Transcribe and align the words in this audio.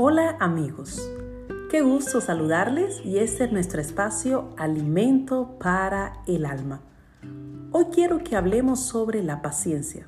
Hola 0.00 0.36
amigos, 0.38 1.10
qué 1.72 1.82
gusto 1.82 2.20
saludarles 2.20 3.04
y 3.04 3.18
este 3.18 3.46
es 3.46 3.52
nuestro 3.52 3.80
espacio 3.80 4.54
Alimento 4.56 5.58
para 5.58 6.22
el 6.28 6.46
Alma. 6.46 6.82
Hoy 7.72 7.86
quiero 7.86 8.22
que 8.22 8.36
hablemos 8.36 8.78
sobre 8.78 9.24
la 9.24 9.42
paciencia, 9.42 10.06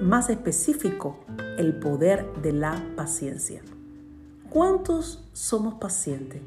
más 0.00 0.30
específico, 0.30 1.24
el 1.58 1.74
poder 1.80 2.34
de 2.40 2.52
la 2.52 2.80
paciencia. 2.94 3.62
¿Cuántos 4.48 5.28
somos 5.32 5.74
pacientes 5.74 6.40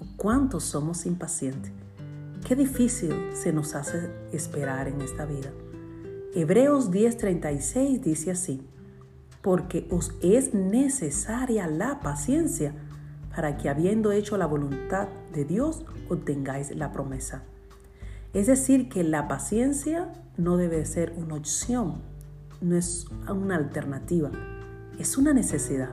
o 0.00 0.06
cuántos 0.16 0.64
somos 0.64 1.04
impacientes? 1.04 1.70
Qué 2.48 2.56
difícil 2.56 3.12
se 3.34 3.52
nos 3.52 3.74
hace 3.74 4.10
esperar 4.32 4.88
en 4.88 5.02
esta 5.02 5.26
vida. 5.26 5.50
Hebreos 6.34 6.90
10:36 6.90 8.00
dice 8.00 8.30
así, 8.30 8.66
porque 9.42 9.86
os 9.90 10.12
es 10.22 10.54
necesaria 10.54 11.66
la 11.66 12.00
paciencia 12.00 12.74
para 13.34 13.56
que 13.56 13.68
habiendo 13.68 14.12
hecho 14.12 14.36
la 14.36 14.46
voluntad 14.46 15.08
de 15.32 15.44
Dios 15.44 15.84
obtengáis 16.08 16.74
la 16.76 16.92
promesa. 16.92 17.42
Es 18.32 18.46
decir, 18.46 18.88
que 18.88 19.04
la 19.04 19.28
paciencia 19.28 20.12
no 20.36 20.56
debe 20.56 20.84
ser 20.86 21.12
una 21.16 21.34
opción, 21.34 22.00
no 22.60 22.76
es 22.76 23.06
una 23.28 23.56
alternativa, 23.56 24.30
es 24.98 25.18
una 25.18 25.34
necesidad. 25.34 25.90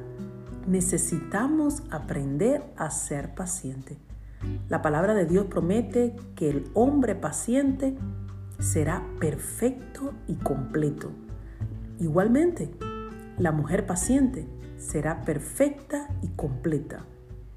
Necesitamos 0.67 1.83
aprender 1.89 2.63
a 2.77 2.91
ser 2.91 3.33
paciente. 3.33 3.97
La 4.69 4.81
palabra 4.81 5.13
de 5.15 5.25
Dios 5.25 5.47
promete 5.47 6.15
que 6.35 6.49
el 6.49 6.69
hombre 6.73 7.15
paciente 7.15 7.97
será 8.59 9.03
perfecto 9.19 10.13
y 10.27 10.35
completo. 10.35 11.11
Igualmente, 11.99 12.71
la 13.39 13.53
mujer 13.53 13.85
paciente 13.85 14.45
será 14.77 15.21
perfecta 15.21 16.09
y 16.21 16.27
completa, 16.27 17.05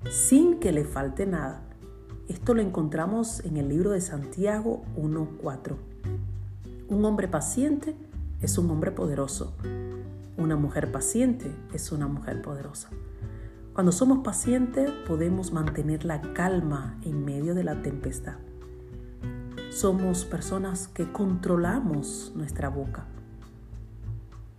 sin 0.08 0.60
que 0.60 0.70
le 0.70 0.84
falte 0.84 1.26
nada. 1.26 1.62
Esto 2.28 2.54
lo 2.54 2.62
encontramos 2.62 3.44
en 3.44 3.56
el 3.56 3.68
libro 3.68 3.90
de 3.90 4.00
Santiago 4.00 4.84
1.4. 4.96 5.74
Un 6.88 7.04
hombre 7.04 7.26
paciente 7.26 7.96
es 8.40 8.58
un 8.58 8.70
hombre 8.70 8.92
poderoso. 8.92 9.54
Una 10.36 10.54
mujer 10.54 10.92
paciente 10.92 11.52
es 11.74 11.90
una 11.90 12.06
mujer 12.06 12.42
poderosa. 12.42 12.88
Cuando 13.74 13.90
somos 13.90 14.22
pacientes 14.22 14.88
podemos 15.08 15.52
mantener 15.52 16.04
la 16.04 16.20
calma 16.32 16.96
en 17.02 17.24
medio 17.24 17.54
de 17.54 17.64
la 17.64 17.82
tempestad. 17.82 18.36
Somos 19.70 20.24
personas 20.24 20.86
que 20.86 21.10
controlamos 21.10 22.32
nuestra 22.36 22.68
boca 22.68 23.06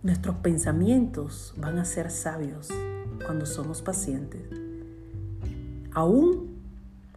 Nuestros 0.04 0.36
pensamientos 0.36 1.54
van 1.56 1.78
a 1.78 1.86
ser 1.86 2.10
sabios 2.10 2.68
cuando 3.24 3.46
somos 3.46 3.80
pacientes. 3.80 4.42
Aún 5.94 6.58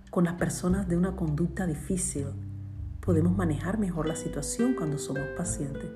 con 0.10 0.24
las 0.24 0.36
personas 0.36 0.88
de 0.88 0.96
una 0.96 1.18
conducta 1.18 1.68
difícil, 1.68 2.28
podemos 3.02 3.36
manejar 3.36 3.78
mejor 3.78 4.08
la 4.08 4.16
situación 4.16 4.74
cuando 4.74 5.00
somos 5.00 5.26
pacientes. 5.36 5.90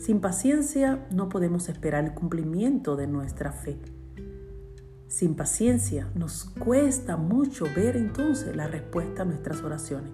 Sin 0.00 0.20
paciencia 0.20 1.06
no 1.14 1.28
podemos 1.28 1.68
esperar 1.68 2.04
el 2.04 2.14
cumplimiento 2.14 2.96
de 2.96 3.06
nuestra 3.06 3.52
fe. 3.52 3.78
Sin 5.06 5.36
paciencia 5.36 6.10
nos 6.16 6.46
cuesta 6.46 7.16
mucho 7.16 7.64
ver 7.76 7.96
entonces 7.96 8.56
la 8.56 8.66
respuesta 8.66 9.22
a 9.22 9.24
nuestras 9.24 9.62
oraciones. 9.62 10.10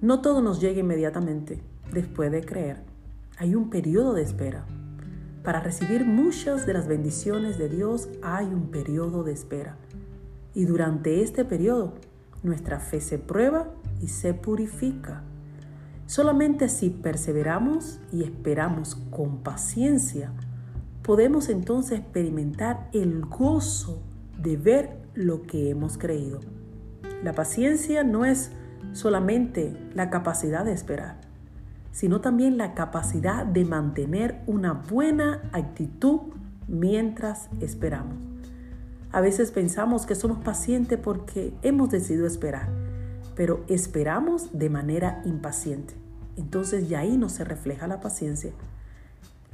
No 0.00 0.22
todo 0.22 0.42
nos 0.42 0.60
llega 0.60 0.80
inmediatamente 0.80 1.62
después 1.92 2.32
de 2.32 2.40
creer 2.40 2.91
hay 3.38 3.54
un 3.54 3.70
periodo 3.70 4.14
de 4.14 4.22
espera. 4.22 4.64
Para 5.42 5.60
recibir 5.60 6.04
muchas 6.04 6.66
de 6.66 6.72
las 6.72 6.86
bendiciones 6.86 7.58
de 7.58 7.68
Dios 7.68 8.08
hay 8.22 8.46
un 8.46 8.70
periodo 8.70 9.24
de 9.24 9.32
espera. 9.32 9.76
Y 10.54 10.66
durante 10.66 11.22
este 11.22 11.44
periodo 11.44 11.94
nuestra 12.42 12.78
fe 12.78 13.00
se 13.00 13.18
prueba 13.18 13.68
y 14.00 14.08
se 14.08 14.34
purifica. 14.34 15.22
Solamente 16.06 16.68
si 16.68 16.90
perseveramos 16.90 17.98
y 18.12 18.22
esperamos 18.22 18.96
con 19.10 19.42
paciencia, 19.42 20.32
podemos 21.02 21.48
entonces 21.48 22.00
experimentar 22.00 22.88
el 22.92 23.22
gozo 23.22 24.02
de 24.40 24.56
ver 24.56 24.98
lo 25.14 25.42
que 25.42 25.70
hemos 25.70 25.98
creído. 25.98 26.40
La 27.24 27.32
paciencia 27.32 28.04
no 28.04 28.24
es 28.24 28.52
solamente 28.92 29.74
la 29.94 30.10
capacidad 30.10 30.64
de 30.64 30.72
esperar 30.72 31.31
sino 31.92 32.20
también 32.20 32.56
la 32.56 32.74
capacidad 32.74 33.46
de 33.46 33.64
mantener 33.64 34.42
una 34.46 34.72
buena 34.72 35.42
actitud 35.52 36.20
mientras 36.66 37.48
esperamos. 37.60 38.16
A 39.12 39.20
veces 39.20 39.50
pensamos 39.50 40.06
que 40.06 40.14
somos 40.14 40.42
pacientes 40.42 40.98
porque 40.98 41.52
hemos 41.62 41.90
decidido 41.90 42.26
esperar, 42.26 42.68
pero 43.36 43.62
esperamos 43.68 44.58
de 44.58 44.70
manera 44.70 45.20
impaciente. 45.26 45.94
Entonces 46.36 46.88
ya 46.88 47.00
ahí 47.00 47.18
no 47.18 47.28
se 47.28 47.44
refleja 47.44 47.86
la 47.86 48.00
paciencia. 48.00 48.52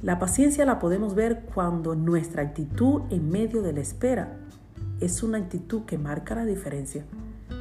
La 0.01 0.17
paciencia 0.17 0.65
la 0.65 0.79
podemos 0.79 1.13
ver 1.13 1.41
cuando 1.53 1.93
nuestra 1.93 2.41
actitud 2.41 3.01
en 3.09 3.29
medio 3.29 3.61
de 3.61 3.73
la 3.73 3.81
espera 3.81 4.37
es 5.01 5.23
una 5.23 5.39
actitud 5.39 5.83
que 5.83 5.97
marca 5.97 6.35
la 6.35 6.45
diferencia. 6.45 7.03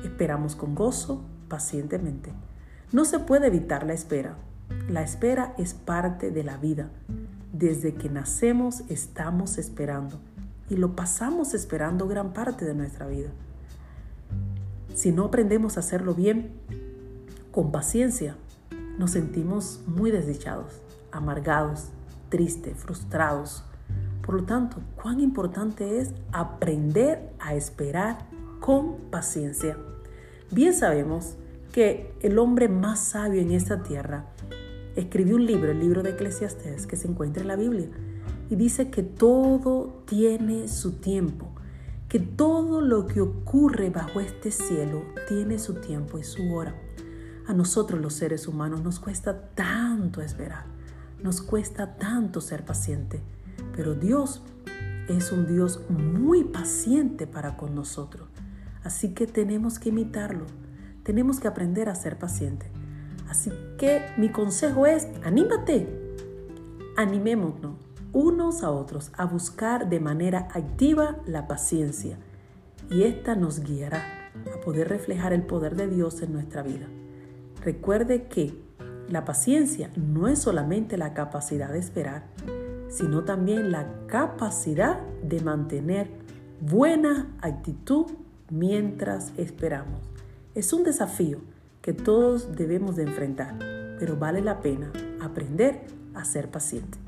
Esperamos 0.04 0.54
con 0.54 0.76
gozo, 0.76 1.24
pacientemente. 1.48 2.30
No 2.92 3.04
se 3.04 3.18
puede 3.18 3.48
evitar 3.48 3.84
la 3.84 3.92
espera, 3.92 4.36
la 4.88 5.02
espera 5.02 5.54
es 5.58 5.74
parte 5.74 6.30
de 6.30 6.42
la 6.42 6.56
vida. 6.56 6.90
Desde 7.52 7.94
que 7.94 8.08
nacemos 8.08 8.82
estamos 8.88 9.58
esperando 9.58 10.18
y 10.70 10.76
lo 10.76 10.96
pasamos 10.96 11.54
esperando 11.54 12.08
gran 12.08 12.32
parte 12.32 12.64
de 12.64 12.74
nuestra 12.74 13.06
vida. 13.06 13.28
Si 14.94 15.12
no 15.12 15.26
aprendemos 15.26 15.76
a 15.76 15.80
hacerlo 15.80 16.14
bien, 16.14 16.52
con 17.52 17.70
paciencia, 17.70 18.36
nos 18.98 19.12
sentimos 19.12 19.80
muy 19.86 20.10
desdichados, 20.10 20.80
amargados, 21.12 21.88
tristes, 22.30 22.76
frustrados. 22.76 23.64
Por 24.24 24.34
lo 24.34 24.44
tanto, 24.44 24.78
cuán 25.00 25.20
importante 25.20 26.00
es 26.00 26.10
aprender 26.32 27.32
a 27.38 27.54
esperar 27.54 28.26
con 28.60 28.96
paciencia. 29.10 29.76
Bien 30.50 30.74
sabemos 30.74 31.36
que 31.72 32.12
el 32.20 32.38
hombre 32.38 32.68
más 32.68 32.98
sabio 32.98 33.40
en 33.40 33.52
esta 33.52 33.82
tierra 33.82 34.24
escribió 34.98 35.36
un 35.36 35.46
libro, 35.46 35.70
el 35.70 35.78
libro 35.78 36.02
de 36.02 36.10
Eclesiastés, 36.10 36.86
que 36.86 36.96
se 36.96 37.06
encuentra 37.06 37.42
en 37.42 37.48
la 37.48 37.56
Biblia, 37.56 37.88
y 38.50 38.56
dice 38.56 38.90
que 38.90 39.02
todo 39.02 40.02
tiene 40.06 40.66
su 40.68 40.92
tiempo, 40.92 41.54
que 42.08 42.18
todo 42.18 42.80
lo 42.80 43.06
que 43.06 43.20
ocurre 43.20 43.90
bajo 43.90 44.20
este 44.20 44.50
cielo 44.50 45.02
tiene 45.28 45.58
su 45.58 45.74
tiempo 45.74 46.18
y 46.18 46.24
su 46.24 46.52
hora. 46.52 46.74
A 47.46 47.54
nosotros 47.54 48.00
los 48.00 48.14
seres 48.14 48.48
humanos 48.48 48.82
nos 48.82 48.98
cuesta 48.98 49.50
tanto 49.54 50.20
esperar, 50.20 50.64
nos 51.22 51.42
cuesta 51.42 51.96
tanto 51.96 52.40
ser 52.40 52.64
paciente, 52.64 53.22
pero 53.76 53.94
Dios 53.94 54.42
es 55.08 55.30
un 55.30 55.46
Dios 55.46 55.80
muy 55.88 56.44
paciente 56.44 57.26
para 57.26 57.56
con 57.56 57.74
nosotros. 57.74 58.28
Así 58.82 59.14
que 59.14 59.26
tenemos 59.26 59.78
que 59.78 59.90
imitarlo, 59.90 60.46
tenemos 61.04 61.38
que 61.38 61.48
aprender 61.48 61.88
a 61.88 61.94
ser 61.94 62.18
paciente. 62.18 62.70
Así 63.28 63.50
que 63.78 64.02
mi 64.16 64.30
consejo 64.30 64.86
es, 64.86 65.08
anímate, 65.22 65.86
animémonos 66.96 67.88
unos 68.12 68.62
a 68.62 68.70
otros 68.70 69.10
a 69.16 69.26
buscar 69.26 69.88
de 69.88 70.00
manera 70.00 70.48
activa 70.52 71.16
la 71.26 71.46
paciencia 71.46 72.18
y 72.90 73.02
esta 73.02 73.34
nos 73.34 73.60
guiará 73.60 74.30
a 74.54 74.60
poder 74.60 74.88
reflejar 74.88 75.32
el 75.32 75.42
poder 75.42 75.76
de 75.76 75.88
Dios 75.88 76.22
en 76.22 76.32
nuestra 76.32 76.62
vida. 76.62 76.86
Recuerde 77.62 78.24
que 78.24 78.54
la 79.08 79.24
paciencia 79.24 79.90
no 79.96 80.28
es 80.28 80.38
solamente 80.38 80.96
la 80.96 81.12
capacidad 81.12 81.70
de 81.70 81.78
esperar, 81.78 82.24
sino 82.88 83.24
también 83.24 83.70
la 83.70 83.86
capacidad 84.06 85.00
de 85.22 85.40
mantener 85.40 86.10
buena 86.60 87.28
actitud 87.40 88.06
mientras 88.50 89.32
esperamos. 89.36 90.00
Es 90.54 90.72
un 90.72 90.82
desafío 90.82 91.40
que 91.88 91.94
todos 91.94 92.54
debemos 92.54 92.96
de 92.96 93.04
enfrentar, 93.04 93.56
pero 93.98 94.18
vale 94.18 94.42
la 94.42 94.60
pena 94.60 94.92
aprender 95.22 95.86
a 96.14 96.22
ser 96.26 96.50
paciente. 96.50 96.98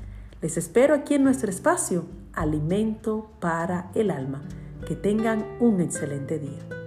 Les 0.40 0.56
espero 0.56 0.94
aquí 0.94 1.16
en 1.16 1.22
nuestro 1.22 1.50
espacio, 1.50 2.06
Alimento 2.32 3.30
para 3.40 3.90
el 3.94 4.10
Alma. 4.10 4.40
Que 4.88 4.96
tengan 4.96 5.44
un 5.60 5.82
excelente 5.82 6.38
día. 6.38 6.79